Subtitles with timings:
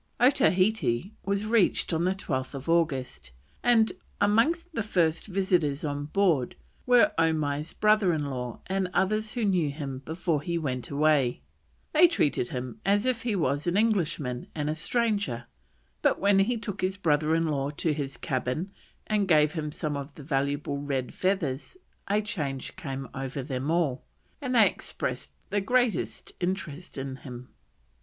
[0.19, 3.29] Otaheite was reached on 12th August,
[3.61, 6.55] and amongst the first visitors on board
[6.87, 11.41] were Omai's brother in law and others who knew him before he went away;
[11.93, 15.45] they treated him as if he was an Englishman and a stranger,
[16.01, 18.71] but when he took his brother in law to his cabin
[19.05, 21.77] and gave him some of the valuable red feathers
[22.07, 24.03] a change came over them all,
[24.41, 27.49] and they expressed the greatest interest in him.